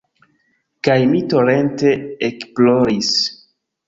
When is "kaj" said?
0.87-0.95